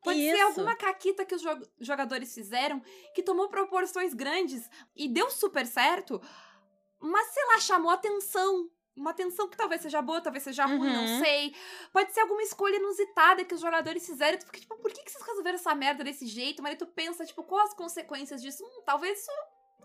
[0.01, 0.43] Pode ser Isso.
[0.45, 2.81] alguma caquita que os jo- jogadores fizeram
[3.13, 6.21] que tomou proporções grandes e deu super certo,
[7.01, 8.69] mas sei lá, chamou atenção.
[8.99, 11.19] Uma atenção que talvez seja boa, talvez seja ruim, não Uhum.
[11.23, 11.55] sei.
[11.93, 14.37] Pode ser alguma escolha inusitada que os jogadores fizeram.
[14.37, 16.61] Tu fica tipo, por que, que vocês resolveram essa merda desse jeito?
[16.61, 18.61] Mas aí tu pensa, tipo, quais as consequências disso?
[18.63, 19.31] Hum, talvez isso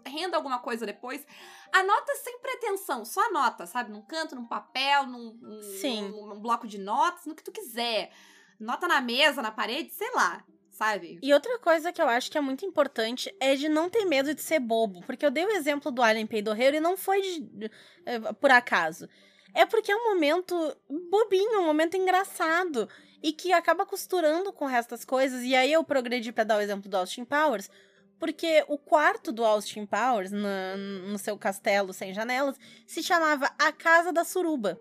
[0.04, 1.24] renda alguma coisa depois.
[1.72, 3.90] Anota sem pretensão, só anota, sabe?
[3.92, 6.08] Num canto, num papel, num, num- Sim.
[6.08, 8.12] num- num bloco de notas, no que tu quiser.
[8.58, 10.44] Nota na mesa, na parede, sei lá,
[10.74, 11.18] sabe?
[11.22, 14.34] E outra coisa que eu acho que é muito importante é de não ter medo
[14.34, 15.00] de ser bobo.
[15.06, 17.70] Porque eu dei o exemplo do Alien Peidorreiro e não foi de-
[18.04, 19.08] eh, por acaso.
[19.54, 20.76] É porque é um momento
[21.10, 22.88] bobinho, um momento engraçado.
[23.22, 25.42] E que acaba costurando com o resto das coisas.
[25.42, 27.70] E aí eu progredi pra dar o exemplo do Austin Powers.
[28.18, 32.56] Porque o quarto do Austin Powers, na- no seu castelo sem janelas,
[32.86, 34.78] se chamava A Casa da Suruba.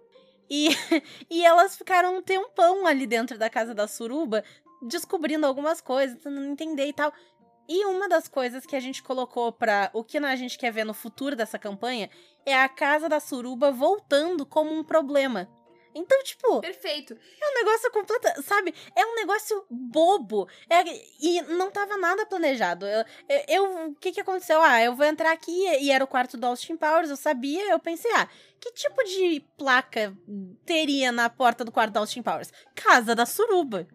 [0.50, 0.68] E,
[1.30, 4.44] e elas ficaram um tempão ali dentro da Casa da Suruba,
[4.84, 7.14] descobrindo algumas coisas, tentando entender e tal.
[7.68, 10.84] E uma das coisas que a gente colocou pra o que a gente quer ver
[10.84, 12.10] no futuro dessa campanha
[12.46, 15.48] é a Casa da Suruba voltando como um problema.
[15.96, 17.14] Então, tipo, Perfeito.
[17.14, 18.74] é um negócio completo, sabe?
[18.96, 20.48] É um negócio bobo.
[20.68, 20.84] É-
[21.22, 22.86] e não tava nada planejado.
[22.86, 23.06] Eu-
[23.48, 24.60] eu- o que que aconteceu?
[24.62, 27.80] Ah, eu vou entrar aqui e era o quarto do Austin Powers, eu sabia, eu
[27.80, 28.28] pensei, ah,
[28.60, 30.18] que tipo de placa
[30.66, 32.52] teria na porta do quarto do Austin Powers?
[32.76, 33.88] Casa da Suruba.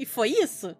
[0.00, 0.74] E foi isso?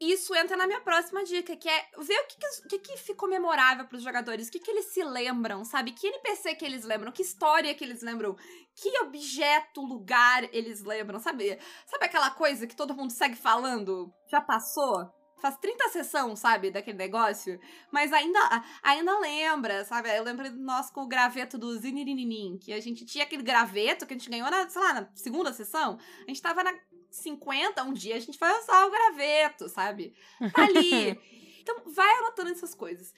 [0.00, 3.86] Isso entra na minha próxima dica, que é ver o que, que, que, ficou memorável
[3.86, 5.92] pros jogadores, o que, que eles se lembram, sabe?
[5.92, 8.34] Que NPC que eles lembram, que história que eles lembram,
[8.74, 11.56] que objeto, lugar eles lembram, sabe?
[11.86, 14.12] Sabe aquela coisa que todo mundo segue falando?
[14.28, 15.08] Já passou?
[15.40, 17.60] Faz 30 sessão, sabe, daquele negócio,
[17.92, 18.40] mas ainda
[18.82, 20.08] ainda lembra, sabe?
[20.16, 24.14] Eu lembro nós com o graveto do Zinirininim, que a gente tinha aquele graveto que
[24.14, 25.96] a gente ganhou na, sei lá, na segunda sessão.
[26.24, 26.72] A gente tava na
[27.14, 30.14] 50, um dia a gente vai usar o graveto, sabe?
[30.54, 31.18] Tá ali.
[31.64, 33.14] Então, vai anotando essas coisas.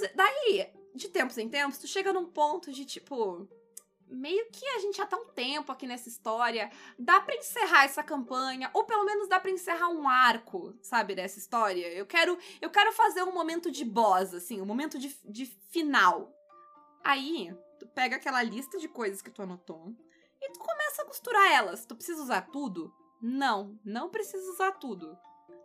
[0.00, 3.48] Ve- daí, de tempos em tempos, tu chega num ponto de tipo.
[4.06, 6.70] Meio que a gente já tá um tempo aqui nessa história.
[6.98, 11.38] Dá pra encerrar essa campanha, ou pelo menos dá pra encerrar um arco, sabe, dessa
[11.38, 11.86] história.
[11.94, 16.30] Eu quero, eu quero fazer um momento de boss, assim, um momento de, de final.
[17.02, 19.94] Aí, tu pega aquela lista de coisas que tu anotou
[20.42, 21.86] e tu começa a costurar elas.
[21.86, 22.94] Tu precisa usar tudo?
[23.22, 25.16] Não, não precisa usar tudo.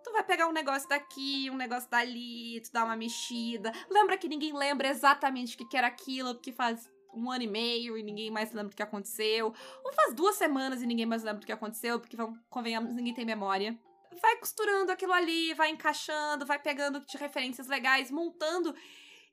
[0.03, 3.71] Tu vai pegar um negócio daqui, um negócio dali, tu dá uma mexida.
[3.89, 7.97] Lembra que ninguém lembra exatamente o que era aquilo, porque faz um ano e meio
[7.97, 9.53] e ninguém mais lembra do que aconteceu.
[9.83, 12.15] Ou faz duas semanas e ninguém mais lembra do que aconteceu, porque,
[12.47, 13.77] convenhamos, ninguém tem memória.
[14.21, 18.73] Vai costurando aquilo ali, vai encaixando, vai pegando de referências legais, montando.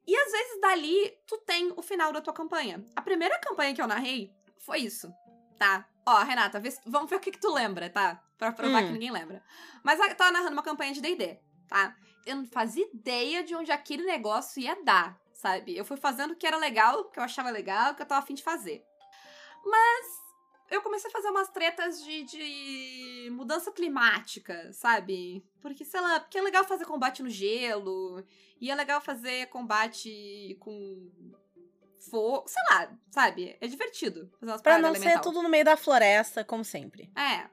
[0.06, 2.84] E às vezes dali tu tem o final da tua campanha.
[2.96, 5.12] A primeira campanha que eu narrei foi isso,
[5.58, 5.88] tá?
[6.06, 8.22] Ó, Renata, vê vamos ver o que, que tu lembra, tá?
[8.36, 8.86] Pra provar Hum.
[8.86, 9.42] que ninguém lembra.
[9.82, 11.38] Mas eu tava narrando uma campanha de D&D,
[11.68, 11.96] tá?
[12.26, 15.76] eu não fazia ideia de onde aquele negócio ia dar, sabe?
[15.76, 18.06] Eu fui fazendo o que era legal, o que eu achava legal, o que eu
[18.06, 18.84] tava afim de fazer.
[19.64, 20.06] Mas
[20.70, 25.44] eu comecei a fazer umas tretas de, de mudança climática, sabe?
[25.60, 28.24] Porque, sei lá, porque é legal fazer combate no gelo,
[28.60, 31.10] e é legal fazer combate com
[32.10, 33.56] fogo, sei lá, sabe?
[33.60, 35.22] É divertido fazer umas Pra não ser elemental.
[35.22, 37.10] tudo no meio da floresta, como sempre.
[37.16, 37.48] É.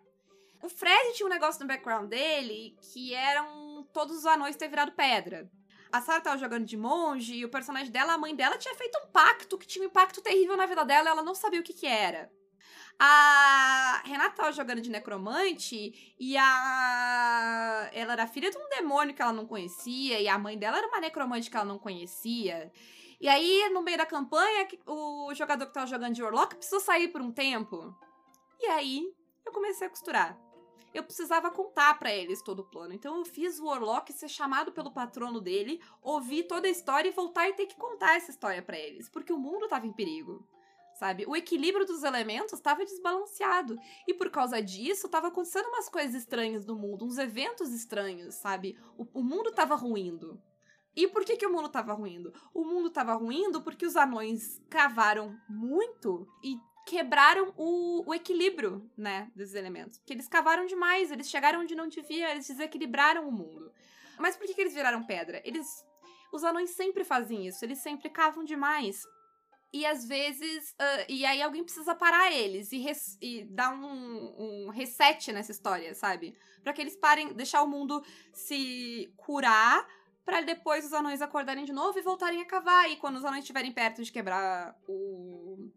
[0.62, 4.92] O Fred tinha um negócio no background dele que eram todos os anões ter virado
[4.92, 5.50] pedra.
[5.92, 8.98] A Sarah tava jogando de monge e o personagem dela, a mãe dela, tinha feito
[9.00, 11.64] um pacto que tinha um impacto terrível na vida dela e ela não sabia o
[11.64, 12.32] que que era.
[13.00, 17.90] A Renata tava jogando de necromante e a.
[17.92, 20.88] Ela era filha de um demônio que ela não conhecia e a mãe dela era
[20.88, 22.72] uma necromante que ela não conhecia.
[23.22, 27.08] E aí, no meio da campanha, o jogador que tava jogando de Warlock precisou sair
[27.10, 27.96] por um tempo.
[28.60, 29.14] E aí,
[29.46, 30.36] eu comecei a costurar.
[30.92, 32.96] Eu precisava contar pra eles todo o plano.
[32.96, 37.12] Então eu fiz o Warlock ser chamado pelo patrono dele, ouvir toda a história e
[37.12, 40.44] voltar e ter que contar essa história pra eles, porque o mundo tava em perigo.
[40.96, 41.24] Sabe?
[41.28, 43.78] O equilíbrio dos elementos estava desbalanceado.
[44.08, 48.76] E por causa disso, tava acontecendo umas coisas estranhas no mundo, uns eventos estranhos, sabe?
[48.98, 50.42] O, o mundo tava ruindo.
[50.96, 52.34] E por que, que o mundo tava ruindo?
[52.54, 59.32] O mundo tava ruindo porque os anões cavaram muito e quebraram o, o equilíbrio, né,
[59.36, 59.98] desses elementos.
[60.00, 63.72] Porque eles cavaram demais, eles chegaram onde não devia, eles desequilibraram o mundo.
[64.20, 65.42] Mas por que, que eles viraram pedra?
[65.46, 65.68] Eles.
[66.34, 69.02] Os anões sempre fazem isso, eles sempre cavam demais.
[69.74, 70.76] E às vezes.
[70.78, 75.52] ah, e aí alguém precisa parar eles e, res- e dar um, um reset nessa
[75.52, 76.36] história, sabe?
[76.64, 79.88] Pra que eles parem, deixar o mundo se curar
[80.26, 82.90] Pra depois os anões acordarem de novo e voltarem a cavar.
[82.90, 85.70] E quando os anões estiverem perto de quebrar o,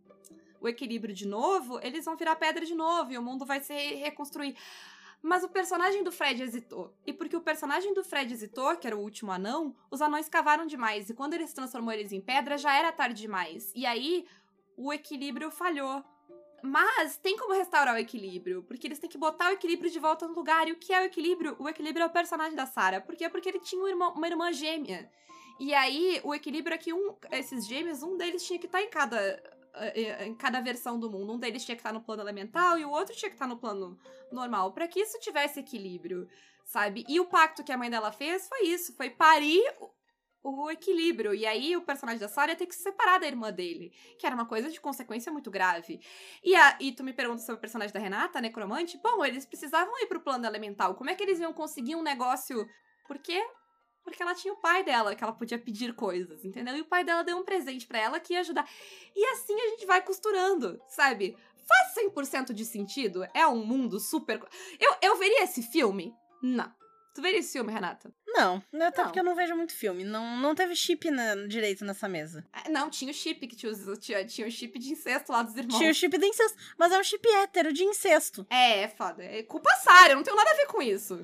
[0.61, 3.73] o equilíbrio de novo, eles vão virar pedra de novo e o mundo vai se
[3.73, 4.57] reconstruir.
[5.23, 6.95] Mas o personagem do Fred hesitou.
[7.07, 10.67] E porque o personagem do Fred hesitou, que era o último anão, os anões cavaram
[10.67, 11.09] demais.
[11.09, 13.73] E quando ele se transformou eles em pedra, já era tarde demais.
[13.75, 14.27] E aí,
[14.77, 16.05] o equilíbrio falhou.
[16.67, 20.27] Mas tem como restaurar o equilíbrio, porque eles têm que botar o equilíbrio de volta
[20.27, 20.67] no lugar.
[20.67, 21.55] E o que é o equilíbrio?
[21.59, 23.03] O equilíbrio é o personagem da Sarah.
[23.03, 23.29] Por quê?
[23.29, 25.11] Porque ele tinha um irmão- uma irmã gêmea.
[25.61, 28.89] E aí, o equilíbrio é que um, esses gêmeos, um deles tinha que estar em
[28.89, 29.19] cada,
[29.75, 31.35] eh, em cada versão do mundo.
[31.35, 33.59] Um deles tinha que estar no plano elemental e o outro tinha que estar no
[33.59, 33.99] plano
[34.33, 34.73] normal.
[34.73, 36.27] Pra que isso tivesse equilíbrio,
[36.65, 37.05] sabe?
[37.07, 39.63] E o pacto que a mãe dela fez foi isso: foi parir
[40.45, 41.35] o- equilíbrio.
[41.35, 44.35] E aí, o personagem da Sarah ter que se separar da irmã dele, que era
[44.37, 45.99] uma coisa de consequência muito grave.
[46.43, 49.01] E, a, e tu me pergunta sobre o personagem da Renata, necromante.
[49.03, 50.95] Bom, eles precisavam ir pro plano elemental.
[50.95, 52.69] Como é que eles iam conseguir um negócio?
[53.07, 53.43] Por quê?
[54.05, 56.77] Porque ela tinha o pai dela, que ela podia pedir coisas, entendeu?
[56.77, 58.69] E o pai dela deu um presente pra ela que ia ajudar.
[59.17, 61.35] E assim a gente vai costurando, sabe?
[61.67, 63.27] Faz 100% de sentido?
[63.33, 64.47] É um mundo super.
[64.79, 66.15] Eu, eu veria esse filme?
[66.43, 66.71] Não.
[67.15, 68.13] Tu veria esse filme, Renata?
[68.27, 69.05] Não, até Não.
[69.05, 70.03] porque eu não vejo muito filme.
[70.03, 72.45] Não, não teve chip na- direito nessa mesa.
[72.53, 75.43] Ah, Não, tinha o chip que tinha, os- tinha, tinha o chip de incesto lá
[75.43, 75.79] dos irmãos.
[75.79, 78.45] Tinha o chip de incesto, mas é um chip hétero de incesto.
[78.51, 79.23] É, é foda.
[79.25, 81.17] É culpa Sarah, eu não tenho nada a ver com isso.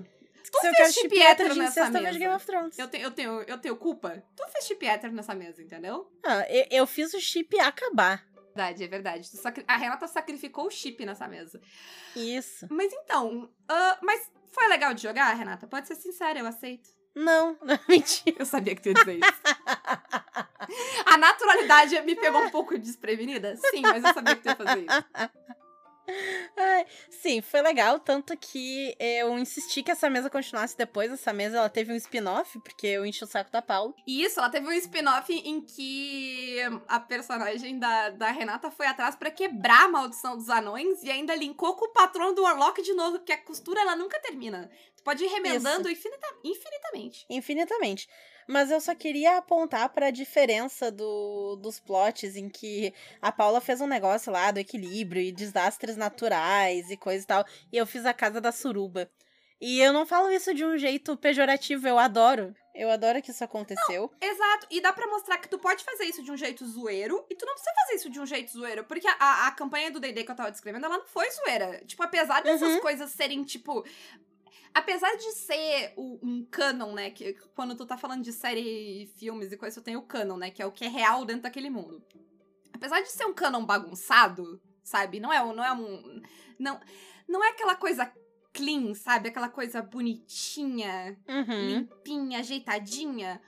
[0.44, 2.18] Se eu fez chip chip hétero nessa incesto, eu mesa?
[2.18, 2.78] Game of Thrones.
[2.78, 4.22] Eu tenho, eu tenho, eu tenho culpa?
[4.36, 6.10] Tu fez chip hétero nessa mesa, entendeu?
[6.24, 8.24] Ah, eu, eu fiz o chip acabar.
[8.46, 9.30] Verdade, é verdade.
[9.30, 11.60] Tu A Renata sacrificou o chip nessa mesa.
[12.16, 12.66] Isso.
[12.70, 15.66] Mas então, ah, mas foi legal de jogar, Renata?
[15.66, 16.90] Pode ser sincera, eu aceito.
[17.14, 17.56] Não,
[17.88, 18.36] mentira.
[18.38, 19.42] Eu sabia que tu ia dizer isso.
[21.06, 23.56] A naturalidade me pegou um pouco desprevenida?
[23.56, 25.04] Sim, mas eu sabia que tu ia fazer isso.
[26.56, 31.10] Ai, sim, foi legal, tanto que eu insisti que essa mesa continuasse depois.
[31.10, 33.94] Essa mesa ela teve um spin-off, porque eu enchi o saco da Paula.
[34.06, 36.56] E isso, ela teve um spin-off em que
[36.88, 41.34] a personagem da, da Renata foi atrás pra quebrar a maldição dos anões e ainda
[41.34, 44.70] linkou com o patrono do Warlock de novo, porque a costura ela nunca termina.
[44.96, 47.24] Tu pode ir remendando infinita- infinitamente.
[47.30, 48.08] Infinitamente.
[48.50, 53.60] Mas eu só queria apontar para a diferença do, dos plots em que a Paula
[53.60, 57.44] fez um negócio lá do equilíbrio e desastres naturais e coisa e tal.
[57.72, 59.08] E eu fiz a casa da suruba.
[59.60, 62.54] E eu não falo isso de um jeito pejorativo, eu adoro.
[62.74, 64.10] Eu adoro que isso aconteceu.
[64.20, 67.34] Exato, e dá pra mostrar que tu pode fazer isso de um jeito zoeiro e
[67.36, 70.00] tu não precisa fazer isso de um jeito zoeiro, porque a- a, a campanha do
[70.00, 71.82] D&D que eu tava descrevendo, ela não foi zoeira.
[71.84, 72.80] Tipo, apesar dessas Uhum.
[72.80, 73.84] coisas serem, tipo...
[74.72, 79.50] Apesar de ser o- um canon, né, que quando tu tá falando de série, filmes
[79.52, 81.68] e coisa, tu tem o canon, né, que é o que é real dentro daquele
[81.70, 82.02] mundo.
[82.72, 86.22] Apesar de ser um canon bagunçado, sabe, não é, um- não é um...
[86.58, 86.80] Não,
[87.28, 88.10] não é aquela coisa
[88.52, 91.66] clean, sabe, aquela coisa bonitinha, Uhum.
[91.68, 93.40] limpinha, ajeitadinha.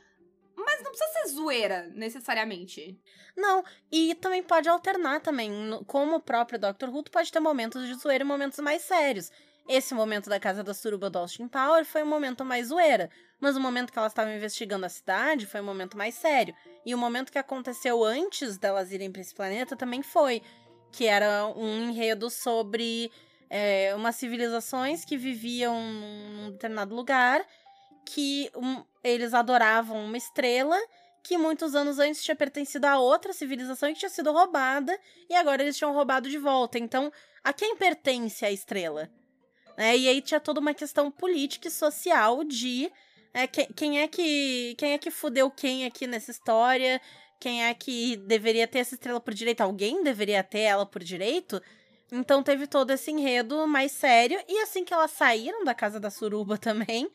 [0.56, 3.00] Mas não precisa ser zoeira, necessariamente.
[3.36, 5.50] Não, e também pode alternar também.
[5.86, 6.88] Como o próprio Dr.
[6.90, 9.30] Who, tu pode ter momentos de zoeira e momentos mais sérios.
[9.68, 13.08] Esse momento da casa da suruba do Austin Power foi um momento mais zoeira,
[13.40, 16.54] mas o momento que elas estavam investigando a cidade foi um momento mais sério.
[16.84, 20.42] E o momento que aconteceu antes delas irem para esse planeta também foi,
[20.90, 23.10] que era um enredo sobre
[23.48, 27.46] é, umas civilizações que viviam num determinado lugar,
[28.04, 30.76] que um, eles adoravam uma estrela
[31.22, 34.98] que muitos anos antes tinha pertencido a outra civilização e que tinha sido roubada,
[35.30, 36.80] e agora eles tinham roubado de volta.
[36.80, 37.12] Então,
[37.44, 39.08] a quem pertence a estrela?
[39.76, 42.90] É, e aí tinha toda uma questão política e social de
[43.32, 47.00] é, que, quem é que quem é que fudeu quem aqui nessa história,
[47.40, 51.60] quem é que deveria ter essa estrela por direito, alguém deveria ter ela por direito.
[52.10, 56.10] Então teve todo esse enredo mais sério e assim que elas saíram da casa da
[56.10, 57.10] suruba também,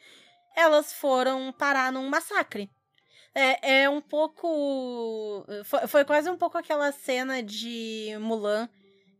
[0.56, 2.70] elas foram parar num massacre.
[3.36, 5.46] É, é um pouco.
[5.66, 8.68] Foi, foi quase um pouco aquela cena de Mulan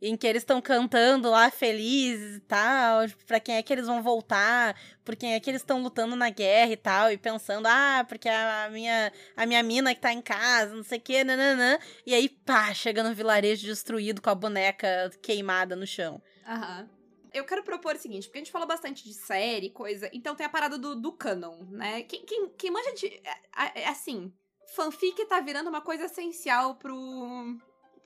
[0.02, 3.88] em que eles estão cantando lá felizes e tal, tipo, pra quem é que eles
[3.88, 7.68] vão voltar, por quem é que eles estão lutando na guerra e tal, e pensando,
[7.68, 11.24] ah, porque a minha, a minha mina que tá em casa, não sei o que,
[11.24, 16.22] nananã, e aí, pá, chega no vilarejo destruído com a boneca queimada no chão.
[16.46, 16.90] Aham.
[17.34, 20.46] Eu quero propor o seguinte, porque a gente falou bastante de série, coisa, então tem
[20.46, 22.02] a parada do, do canon, né?
[22.04, 23.08] Quem, quem, quem manja de.
[23.08, 24.34] É, é, assim,
[24.76, 27.58] fanfic tá virando uma coisa essencial pro,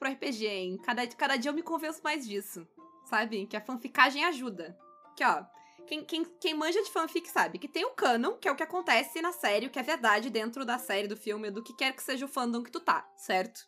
[0.01, 0.77] pro RPG, hein?
[0.83, 2.67] Cada, cada dia eu me convenço mais disso,
[3.05, 3.45] sabe?
[3.45, 4.75] Que a fanficagem ajuda.
[5.15, 5.45] Que, ó,
[5.85, 8.63] quem, quem, quem manja de fanfic sabe que tem o canon, que é o que
[8.63, 11.95] acontece na série, o que é verdade dentro da série, do filme, do que quer
[11.95, 13.61] que seja o fandom que tu tá, certo?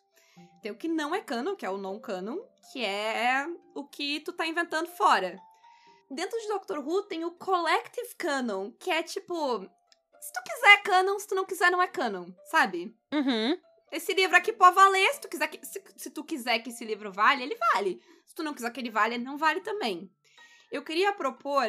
[0.60, 2.38] Tem o que não é canon, que é o non-canon,
[2.72, 5.38] que é o que tu tá inventando fora.
[6.10, 9.60] Dentro de Doctor Who tem o Collective Canon, que é tipo.
[9.60, 12.96] Se tu quiser é canon, se tu não quiser, não é canon, sabe?
[13.12, 13.56] Uhum.
[13.94, 16.84] Esse livro aqui pode valer, se tu quiser que, se, se tu quiser que esse
[16.84, 18.02] livro vale, ele vale.
[18.26, 20.10] Se tu não quiser que ele vale, ele não vale também.
[20.72, 21.68] Eu queria propor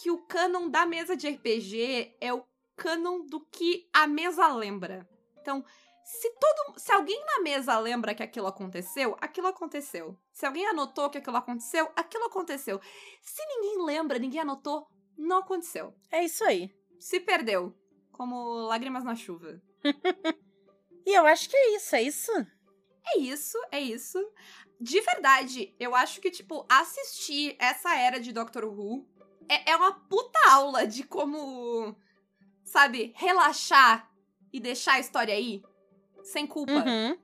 [0.00, 2.42] que o canon da mesa de RPG é o
[2.74, 5.06] canon do que a mesa lembra.
[5.42, 5.62] Então,
[6.02, 10.18] se todo, se alguém na mesa lembra que aquilo aconteceu, aquilo aconteceu.
[10.32, 12.80] Se alguém anotou que aquilo aconteceu, aquilo aconteceu.
[13.20, 15.94] Se ninguém lembra, ninguém anotou, não aconteceu.
[16.10, 16.74] É isso aí.
[16.98, 17.76] Se perdeu,
[18.10, 19.60] como lágrimas na chuva.
[21.08, 22.32] E eu acho que é isso, é isso?
[23.06, 24.32] É isso, é isso.
[24.78, 29.08] De verdade, eu acho que, tipo, assistir essa era de Doctor Who
[29.48, 31.96] é, é uma puta aula de como,
[32.62, 34.12] sabe, relaxar
[34.52, 35.62] e deixar a história aí,
[36.22, 36.72] sem culpa.
[36.74, 37.18] Uhum.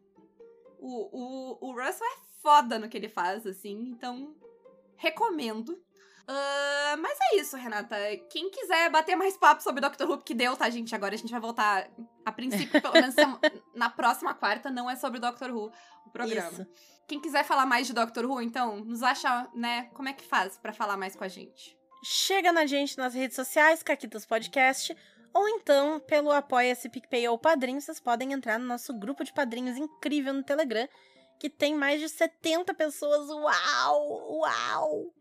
[0.79, 4.35] O, o, o Russell é foda no que ele faz, assim, então
[4.97, 5.79] recomendo.
[6.27, 7.97] Uh, mas é isso, Renata.
[8.31, 10.95] Quem quiser bater mais papo sobre Doctor Who, que deu, tá, gente?
[10.95, 11.89] Agora a gente vai voltar.
[12.25, 13.15] A princípio, pelo menos
[13.75, 15.71] na próxima quarta, não é sobre Doctor Who
[16.07, 16.51] o programa.
[16.51, 16.67] Isso.
[17.07, 19.91] Quem quiser falar mais de Doctor Who, então, nos acha, né?
[19.93, 21.77] Como é que faz para falar mais com a gente?
[22.03, 24.97] Chega na gente nas redes sociais, Caquitas Podcast,
[25.35, 29.77] ou então pelo Apoia-se PicPay ou Padrinho, vocês podem entrar no nosso grupo de padrinhos
[29.77, 30.89] incrível no Telegram,
[31.39, 33.29] que tem mais de 70 pessoas.
[33.29, 34.39] Uau!
[34.39, 35.15] Uau!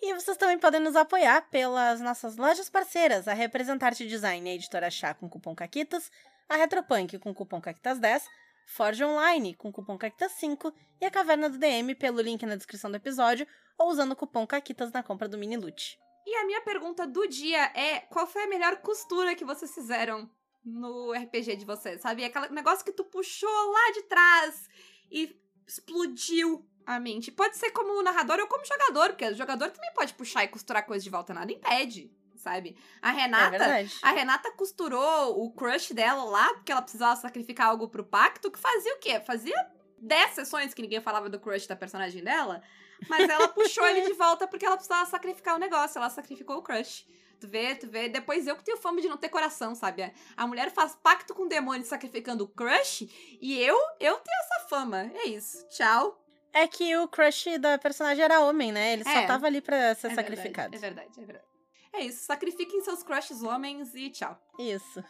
[0.00, 4.54] E vocês também podem nos apoiar pelas nossas lojas parceiras, a Representarte Design e a
[4.54, 6.10] Editora Chá com cupom CAQUITAS,
[6.48, 8.22] a Retropunk com cupom CAQUITAS10,
[8.66, 12.96] Forge Online com cupom CAQUITAS5 e a Caverna do DM pelo link na descrição do
[12.96, 15.98] episódio ou usando o cupom CAQUITAS na compra do mini loot.
[16.24, 20.30] E a minha pergunta do dia é: qual foi a melhor costura que vocês fizeram
[20.62, 22.02] no RPG de vocês?
[22.02, 22.24] Sabe?
[22.24, 24.68] Aquele negócio que tu puxou lá de trás
[25.10, 25.34] e
[25.66, 27.30] explodiu a mente.
[27.30, 30.86] Pode ser como narrador ou como jogador, porque o jogador também pode puxar e costurar
[30.86, 32.78] coisas de volta, nada impede, sabe?
[33.02, 37.88] A Renata, É a Renata costurou o crush dela lá, porque ela precisava sacrificar algo
[37.88, 39.20] pro pacto, que fazia o quê?
[39.20, 42.62] Fazia 10 sessões que ninguém falava do crush da personagem dela,
[43.06, 46.62] mas ela puxou ele de volta porque ela precisava sacrificar o negócio, ela sacrificou o
[46.62, 47.06] crush.
[47.38, 48.08] Tu vê, tu vê.
[48.08, 50.10] Depois eu que tenho fama de não ter coração, sabe?
[50.36, 53.02] A mulher faz pacto com o demônio sacrificando o crush
[53.40, 55.12] e eu, eu tenho essa fama.
[55.14, 55.68] É isso.
[55.68, 56.27] Tchau.
[56.52, 58.94] É que o crush da personagem era homem, né?
[58.94, 59.26] Ele só É.
[59.26, 60.70] tava ali pra ser É sacrificado.
[60.70, 61.44] Verdade, é verdade, é verdade.
[61.92, 62.24] É isso.
[62.24, 64.38] Sacrifiquem seus crushes homens e tchau.
[64.58, 65.04] Isso.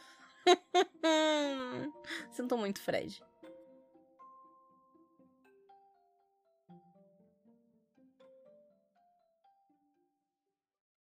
[2.32, 3.22] Sinto muito, Fred.